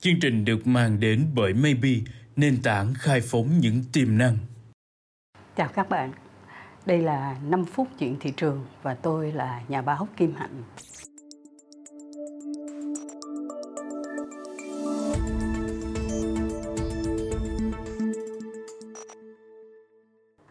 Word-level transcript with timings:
Chương 0.00 0.20
trình 0.20 0.44
được 0.44 0.66
mang 0.66 1.00
đến 1.00 1.26
bởi 1.34 1.54
Maybe, 1.54 1.90
nền 2.36 2.62
tảng 2.62 2.94
khai 2.94 3.20
phóng 3.20 3.58
những 3.60 3.82
tiềm 3.92 4.18
năng. 4.18 4.36
Chào 5.56 5.68
các 5.68 5.88
bạn, 5.88 6.12
đây 6.86 6.98
là 6.98 7.36
5 7.48 7.64
phút 7.64 7.88
chuyện 7.98 8.16
thị 8.20 8.32
trường 8.36 8.66
và 8.82 8.94
tôi 8.94 9.32
là 9.32 9.62
nhà 9.68 9.82
báo 9.82 10.08
Kim 10.16 10.34
Hạnh. 10.34 10.62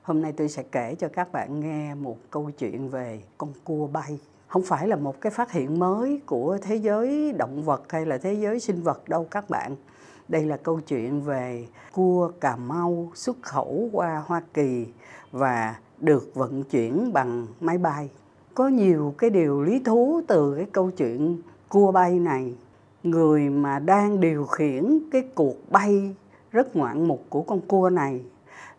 Hôm 0.01 0.21
nay 0.21 0.33
tôi 0.37 0.49
sẽ 0.49 0.63
kể 0.71 0.95
cho 0.99 1.09
các 1.09 1.31
bạn 1.31 1.59
nghe 1.59 1.95
một 1.95 2.17
câu 2.31 2.51
chuyện 2.51 2.89
về 2.89 3.21
con 3.37 3.53
cua 3.63 3.87
bay. 3.87 4.19
Không 4.47 4.61
phải 4.63 4.87
là 4.87 4.95
một 4.95 5.21
cái 5.21 5.31
phát 5.31 5.51
hiện 5.51 5.79
mới 5.79 6.21
của 6.25 6.57
thế 6.61 6.75
giới 6.75 7.33
động 7.33 7.63
vật 7.63 7.83
hay 7.89 8.05
là 8.05 8.17
thế 8.17 8.33
giới 8.33 8.59
sinh 8.59 8.81
vật 8.81 9.09
đâu 9.09 9.27
các 9.31 9.49
bạn. 9.49 9.75
Đây 10.27 10.45
là 10.45 10.57
câu 10.57 10.79
chuyện 10.79 11.21
về 11.21 11.67
cua 11.93 12.31
Cà 12.39 12.55
Mau 12.55 13.11
xuất 13.15 13.37
khẩu 13.41 13.89
qua 13.93 14.23
Hoa 14.25 14.41
Kỳ 14.53 14.87
và 15.31 15.75
được 15.99 16.31
vận 16.35 16.63
chuyển 16.63 17.13
bằng 17.13 17.47
máy 17.59 17.77
bay. 17.77 18.09
Có 18.53 18.67
nhiều 18.67 19.13
cái 19.17 19.29
điều 19.29 19.61
lý 19.61 19.79
thú 19.79 20.21
từ 20.27 20.55
cái 20.55 20.65
câu 20.71 20.91
chuyện 20.91 21.41
cua 21.69 21.91
bay 21.91 22.19
này. 22.19 22.55
Người 23.03 23.49
mà 23.49 23.79
đang 23.79 24.19
điều 24.19 24.45
khiển 24.45 24.99
cái 25.11 25.23
cuộc 25.35 25.71
bay 25.71 26.15
rất 26.51 26.75
ngoạn 26.75 27.07
mục 27.07 27.23
của 27.29 27.41
con 27.41 27.61
cua 27.61 27.89
này 27.89 28.21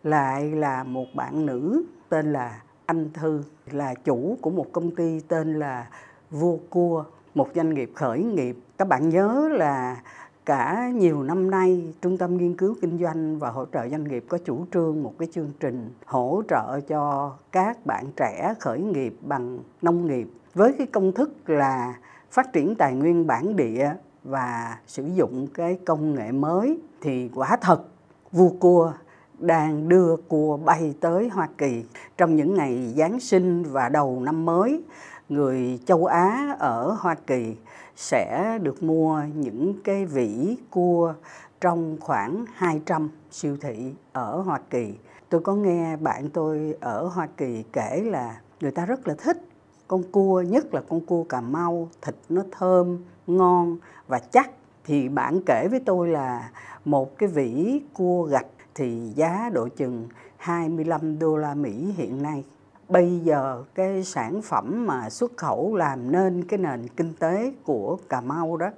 lại 0.03 0.51
là 0.51 0.83
một 0.83 1.05
bạn 1.15 1.45
nữ 1.45 1.83
tên 2.09 2.33
là 2.33 2.61
anh 2.89 3.09
Thư, 3.13 3.43
là 3.71 3.93
chủ 3.93 4.37
của 4.41 4.49
một 4.49 4.65
công 4.71 4.95
ty 4.95 5.19
tên 5.19 5.59
là 5.59 5.87
Vua 6.31 6.57
Cua, 6.69 7.03
một 7.35 7.49
doanh 7.55 7.73
nghiệp 7.73 7.91
khởi 7.95 8.23
nghiệp. 8.23 8.57
Các 8.77 8.87
bạn 8.87 9.09
nhớ 9.09 9.49
là 9.51 10.01
cả 10.45 10.91
nhiều 10.95 11.23
năm 11.23 11.51
nay 11.51 11.93
trung 12.01 12.17
tâm 12.17 12.37
nghiên 12.37 12.57
cứu 12.57 12.75
kinh 12.81 12.99
doanh 12.99 13.39
và 13.39 13.49
hỗ 13.49 13.65
trợ 13.65 13.89
doanh 13.89 14.03
nghiệp 14.03 14.25
có 14.29 14.37
chủ 14.45 14.65
trương 14.73 15.03
một 15.03 15.13
cái 15.19 15.27
chương 15.31 15.51
trình 15.59 15.89
hỗ 16.05 16.41
trợ 16.49 16.79
cho 16.79 17.33
các 17.51 17.85
bạn 17.85 18.05
trẻ 18.15 18.53
khởi 18.59 18.81
nghiệp 18.81 19.15
bằng 19.21 19.59
nông 19.81 20.07
nghiệp 20.07 20.27
với 20.53 20.73
cái 20.77 20.87
công 20.87 21.11
thức 21.11 21.49
là 21.49 21.93
phát 22.31 22.53
triển 22.53 22.75
tài 22.75 22.95
nguyên 22.95 23.27
bản 23.27 23.55
địa 23.55 23.93
và 24.23 24.77
sử 24.87 25.05
dụng 25.15 25.47
cái 25.53 25.79
công 25.85 26.15
nghệ 26.15 26.31
mới 26.31 26.79
thì 27.01 27.29
quả 27.35 27.57
thật 27.61 27.83
vua 28.31 28.49
cua 28.49 28.93
đang 29.39 29.89
đưa 29.89 30.15
cua 30.27 30.57
bay 30.57 30.93
tới 30.99 31.29
Hoa 31.29 31.47
Kỳ 31.57 31.83
trong 32.17 32.35
những 32.35 32.55
ngày 32.55 32.93
Giáng 32.97 33.19
sinh 33.19 33.63
và 33.63 33.89
đầu 33.89 34.19
năm 34.19 34.45
mới. 34.45 34.83
Người 35.29 35.79
châu 35.85 36.05
Á 36.05 36.55
ở 36.59 36.95
Hoa 36.99 37.15
Kỳ 37.27 37.55
sẽ 37.95 38.57
được 38.61 38.83
mua 38.83 39.21
những 39.35 39.73
cái 39.83 40.05
vỉ 40.05 40.57
cua 40.69 41.13
trong 41.61 41.97
khoảng 41.99 42.45
200 42.53 43.09
siêu 43.31 43.57
thị 43.61 43.93
ở 44.13 44.41
Hoa 44.41 44.59
Kỳ. 44.69 44.93
Tôi 45.29 45.41
có 45.41 45.55
nghe 45.55 45.97
bạn 45.97 46.29
tôi 46.29 46.75
ở 46.79 47.07
Hoa 47.07 47.27
Kỳ 47.37 47.63
kể 47.73 48.03
là 48.05 48.41
người 48.61 48.71
ta 48.71 48.85
rất 48.85 49.07
là 49.07 49.13
thích 49.17 49.45
con 49.87 50.03
cua, 50.11 50.41
nhất 50.41 50.73
là 50.73 50.81
con 50.89 51.05
cua 51.05 51.23
Cà 51.23 51.41
Mau, 51.41 51.89
thịt 52.01 52.15
nó 52.29 52.43
thơm, 52.51 52.97
ngon 53.27 53.77
và 54.07 54.19
chắc. 54.19 54.51
Thì 54.83 55.09
bạn 55.09 55.39
kể 55.45 55.67
với 55.71 55.79
tôi 55.85 56.07
là 56.07 56.49
một 56.85 57.17
cái 57.17 57.29
vỉ 57.29 57.81
cua 57.93 58.23
gạch 58.23 58.45
thì 58.79 59.11
giá 59.15 59.49
độ 59.53 59.67
chừng 59.67 60.07
25 60.37 61.19
đô 61.19 61.37
la 61.37 61.53
Mỹ 61.53 61.93
hiện 61.97 62.23
nay. 62.23 62.43
Bây 62.89 63.19
giờ 63.19 63.63
cái 63.75 64.03
sản 64.03 64.41
phẩm 64.41 64.87
mà 64.87 65.09
xuất 65.09 65.37
khẩu 65.37 65.75
làm 65.75 66.11
nên 66.11 66.43
cái 66.43 66.57
nền 66.57 66.87
kinh 66.87 67.13
tế 67.19 67.53
của 67.63 67.97
Cà 68.09 68.21
Mau 68.21 68.57
đó 68.57 68.69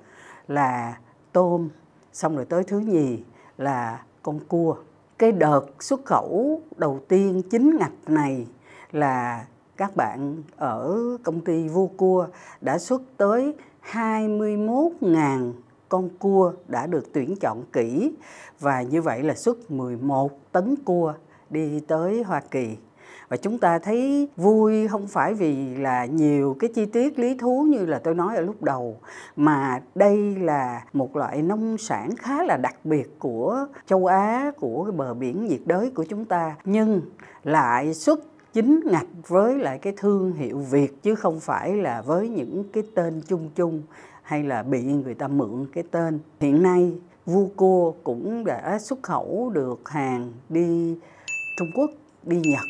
là 0.48 0.98
tôm, 1.32 1.70
xong 2.14 2.36
rồi 2.36 2.46
tới 2.46 2.64
thứ 2.64 2.80
nhì 2.80 3.24
là 3.58 4.04
con 4.24 4.40
cua. 4.48 4.76
Cái 5.18 5.32
đợt 5.32 5.66
xuất 5.80 6.06
khẩu 6.06 6.62
đầu 6.78 7.00
tiên 7.08 7.42
chính 7.50 7.78
ngạch 7.78 8.10
này 8.10 8.48
là 8.92 9.46
các 9.78 9.96
bạn 9.96 10.44
ở 10.58 10.98
công 11.24 11.42
ty 11.42 11.68
Vua 11.68 11.88
Cua 11.88 12.28
đã 12.62 12.78
xuất 12.78 13.02
tới 13.18 13.56
21.000 13.92 15.54
con 15.92 16.10
cua 16.20 16.54
đã 16.68 16.88
được 16.88 17.14
tuyển 17.14 17.36
chọn 17.36 17.64
kỹ 17.74 18.14
và 18.60 18.82
như 18.82 19.02
vậy 19.02 19.24
là 19.24 19.36
xuất 19.36 19.72
11 19.72 20.52
tấn 20.52 20.76
cua 20.86 21.14
đi 21.50 21.80
tới 21.80 22.24
Hoa 22.24 22.42
Kỳ. 22.52 22.78
Và 23.30 23.38
chúng 23.38 23.58
ta 23.58 23.80
thấy 23.80 24.30
vui 24.38 24.88
không 24.88 25.08
phải 25.08 25.34
vì 25.34 25.76
là 25.76 26.06
nhiều 26.06 26.56
cái 26.60 26.70
chi 26.76 26.86
tiết 26.86 27.20
lý 27.20 27.38
thú 27.38 27.66
như 27.70 27.86
là 27.86 28.00
tôi 28.00 28.16
nói 28.16 28.36
ở 28.36 28.42
lúc 28.42 28.64
đầu 28.64 28.98
mà 29.36 29.82
đây 29.96 30.36
là 30.36 30.84
một 30.94 31.16
loại 31.16 31.42
nông 31.42 31.78
sản 31.78 32.16
khá 32.16 32.44
là 32.44 32.58
đặc 32.58 32.76
biệt 32.84 33.20
của 33.20 33.66
châu 33.86 34.06
Á, 34.06 34.52
của 34.60 34.84
cái 34.84 34.92
bờ 34.92 35.14
biển 35.14 35.46
nhiệt 35.46 35.62
đới 35.66 35.92
của 35.96 36.04
chúng 36.04 36.26
ta 36.26 36.56
nhưng 36.66 37.02
lại 37.44 37.94
xuất 37.94 38.31
chính 38.54 38.80
ngạch 38.86 39.08
với 39.28 39.58
lại 39.58 39.78
cái 39.78 39.94
thương 39.98 40.34
hiệu 40.34 40.58
Việt 40.60 41.04
chứ 41.04 41.16
không 41.16 41.40
phải 41.40 41.76
là 41.76 42.02
với 42.02 42.30
những 42.30 42.64
cái 42.74 42.84
tên 42.96 43.22
chung 43.28 43.50
chung 43.56 43.82
hay 44.22 44.44
là 44.44 44.64
bị 44.64 44.84
người 44.84 45.14
ta 45.14 45.28
mượn 45.28 45.68
cái 45.74 45.84
tên. 45.92 46.20
Hiện 46.40 46.64
nay 46.64 46.94
Vuco 47.26 47.92
cũng 48.04 48.46
đã 48.46 48.80
xuất 48.80 49.04
khẩu 49.04 49.52
được 49.54 49.90
hàng 49.90 50.32
đi 50.50 50.98
Trung 51.58 51.68
Quốc, 51.76 51.90
đi 52.24 52.42
Nhật, 52.46 52.66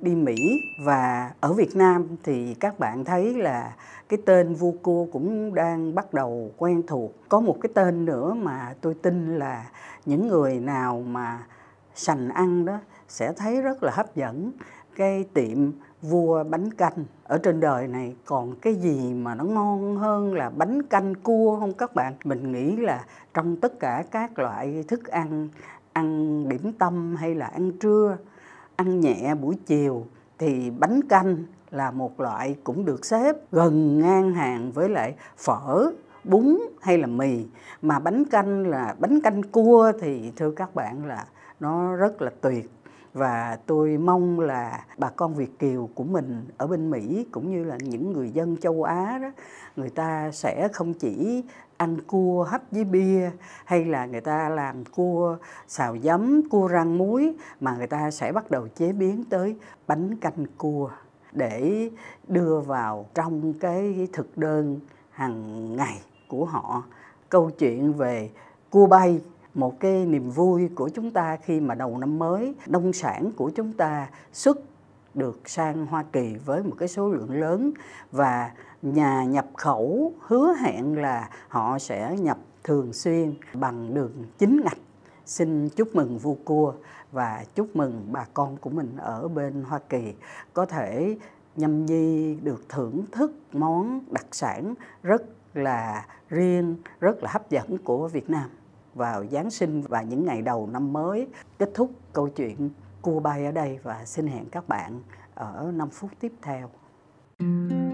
đi 0.00 0.14
Mỹ 0.14 0.36
và 0.84 1.32
ở 1.40 1.52
Việt 1.52 1.76
Nam 1.76 2.06
thì 2.22 2.54
các 2.54 2.78
bạn 2.78 3.04
thấy 3.04 3.34
là 3.34 3.76
cái 4.08 4.18
tên 4.26 4.54
Vuco 4.54 5.12
cũng 5.12 5.54
đang 5.54 5.94
bắt 5.94 6.14
đầu 6.14 6.50
quen 6.56 6.82
thuộc. 6.86 7.12
Có 7.28 7.40
một 7.40 7.56
cái 7.60 7.70
tên 7.74 8.04
nữa 8.04 8.34
mà 8.34 8.74
tôi 8.80 8.94
tin 8.94 9.38
là 9.38 9.70
những 10.06 10.28
người 10.28 10.60
nào 10.60 11.02
mà 11.06 11.46
sành 11.94 12.28
ăn 12.28 12.64
đó 12.64 12.78
sẽ 13.08 13.32
thấy 13.32 13.62
rất 13.62 13.82
là 13.82 13.92
hấp 13.94 14.16
dẫn 14.16 14.52
cái 14.96 15.24
tiệm 15.34 15.58
vua 16.02 16.44
bánh 16.44 16.70
canh 16.70 17.04
ở 17.24 17.38
trên 17.38 17.60
đời 17.60 17.88
này, 17.88 18.16
còn 18.24 18.54
cái 18.56 18.74
gì 18.74 19.14
mà 19.14 19.34
nó 19.34 19.44
ngon 19.44 19.96
hơn 19.96 20.34
là 20.34 20.50
bánh 20.50 20.82
canh 20.82 21.14
cua 21.14 21.56
không 21.60 21.72
các 21.72 21.94
bạn? 21.94 22.14
Mình 22.24 22.52
nghĩ 22.52 22.76
là 22.76 23.04
trong 23.34 23.56
tất 23.56 23.80
cả 23.80 24.04
các 24.10 24.38
loại 24.38 24.84
thức 24.88 25.06
ăn 25.06 25.48
ăn 25.92 26.48
điểm 26.48 26.72
tâm 26.78 27.16
hay 27.16 27.34
là 27.34 27.46
ăn 27.46 27.72
trưa, 27.72 28.16
ăn 28.76 29.00
nhẹ 29.00 29.34
buổi 29.34 29.56
chiều 29.66 30.06
thì 30.38 30.70
bánh 30.70 31.00
canh 31.08 31.36
là 31.70 31.90
một 31.90 32.20
loại 32.20 32.56
cũng 32.64 32.84
được 32.84 33.04
xếp 33.04 33.36
gần 33.52 33.98
ngang 33.98 34.32
hàng 34.32 34.72
với 34.72 34.88
lại 34.88 35.14
phở, 35.36 35.90
bún 36.24 36.58
hay 36.80 36.98
là 36.98 37.06
mì. 37.06 37.46
Mà 37.82 37.98
bánh 37.98 38.24
canh 38.24 38.66
là 38.66 38.94
bánh 38.98 39.20
canh 39.20 39.42
cua 39.42 39.92
thì 40.00 40.32
thưa 40.36 40.50
các 40.50 40.74
bạn 40.74 41.06
là 41.06 41.26
nó 41.60 41.96
rất 41.96 42.22
là 42.22 42.30
tuyệt 42.40 42.70
và 43.12 43.58
tôi 43.66 43.98
mong 43.98 44.40
là 44.40 44.84
bà 44.98 45.10
con 45.10 45.34
Việt 45.34 45.58
kiều 45.58 45.88
của 45.94 46.04
mình 46.04 46.44
ở 46.56 46.66
bên 46.66 46.90
Mỹ 46.90 47.26
cũng 47.32 47.50
như 47.50 47.64
là 47.64 47.76
những 47.80 48.12
người 48.12 48.30
dân 48.30 48.56
châu 48.56 48.82
Á 48.82 49.18
đó 49.22 49.30
người 49.76 49.90
ta 49.90 50.30
sẽ 50.30 50.68
không 50.72 50.94
chỉ 50.94 51.44
ăn 51.76 52.00
cua 52.06 52.44
hấp 52.44 52.62
với 52.70 52.84
bia 52.84 53.30
hay 53.64 53.84
là 53.84 54.06
người 54.06 54.20
ta 54.20 54.48
làm 54.48 54.84
cua 54.84 55.36
xào 55.68 55.98
giấm, 55.98 56.48
cua 56.48 56.68
rang 56.68 56.98
muối 56.98 57.34
mà 57.60 57.76
người 57.76 57.86
ta 57.86 58.10
sẽ 58.10 58.32
bắt 58.32 58.50
đầu 58.50 58.68
chế 58.68 58.92
biến 58.92 59.24
tới 59.30 59.56
bánh 59.86 60.16
canh 60.16 60.46
cua 60.58 60.90
để 61.32 61.90
đưa 62.28 62.60
vào 62.60 63.06
trong 63.14 63.52
cái 63.60 64.08
thực 64.12 64.38
đơn 64.38 64.80
hàng 65.10 65.76
ngày 65.76 66.00
của 66.28 66.44
họ. 66.44 66.82
Câu 67.28 67.50
chuyện 67.50 67.92
về 67.92 68.30
cua 68.70 68.86
bay 68.86 69.20
một 69.54 69.80
cái 69.80 70.06
niềm 70.06 70.30
vui 70.30 70.68
của 70.74 70.88
chúng 70.88 71.10
ta 71.10 71.36
khi 71.36 71.60
mà 71.60 71.74
đầu 71.74 71.98
năm 71.98 72.18
mới 72.18 72.54
nông 72.66 72.92
sản 72.92 73.32
của 73.36 73.50
chúng 73.50 73.72
ta 73.72 74.08
xuất 74.32 74.58
được 75.14 75.48
sang 75.48 75.86
Hoa 75.86 76.04
Kỳ 76.12 76.36
với 76.44 76.62
một 76.62 76.74
cái 76.78 76.88
số 76.88 77.08
lượng 77.08 77.40
lớn 77.40 77.72
và 78.12 78.50
nhà 78.82 79.24
nhập 79.24 79.46
khẩu 79.56 80.12
hứa 80.20 80.54
hẹn 80.60 81.02
là 81.02 81.30
họ 81.48 81.78
sẽ 81.78 82.16
nhập 82.20 82.38
thường 82.64 82.92
xuyên 82.92 83.34
bằng 83.54 83.94
đường 83.94 84.12
chính 84.38 84.60
ngạch. 84.64 84.78
Xin 85.26 85.68
chúc 85.68 85.94
mừng 85.94 86.18
vua 86.18 86.34
cua 86.44 86.74
và 87.12 87.44
chúc 87.54 87.76
mừng 87.76 88.06
bà 88.12 88.26
con 88.34 88.56
của 88.56 88.70
mình 88.70 88.96
ở 88.96 89.28
bên 89.28 89.62
Hoa 89.62 89.78
Kỳ 89.88 90.14
có 90.52 90.66
thể 90.66 91.16
nhâm 91.56 91.86
nhi 91.86 92.34
được 92.34 92.68
thưởng 92.68 93.04
thức 93.12 93.32
món 93.52 94.00
đặc 94.10 94.26
sản 94.32 94.74
rất 95.02 95.22
là 95.54 96.06
riêng, 96.28 96.76
rất 97.00 97.22
là 97.22 97.30
hấp 97.32 97.50
dẫn 97.50 97.78
của 97.78 98.08
Việt 98.08 98.30
Nam 98.30 98.50
vào 98.94 99.24
Giáng 99.26 99.50
sinh 99.50 99.82
và 99.82 100.02
những 100.02 100.24
ngày 100.24 100.42
đầu 100.42 100.68
năm 100.72 100.92
mới. 100.92 101.28
Kết 101.58 101.70
thúc 101.74 101.90
câu 102.12 102.28
chuyện 102.28 102.70
cua 103.02 103.20
bay 103.20 103.46
ở 103.46 103.52
đây 103.52 103.78
và 103.82 104.04
xin 104.04 104.26
hẹn 104.26 104.44
các 104.50 104.68
bạn 104.68 105.00
ở 105.34 105.72
5 105.74 105.90
phút 105.90 106.10
tiếp 106.20 106.32
theo. 106.42 106.70
Thank 107.38 107.72
you 107.72 107.91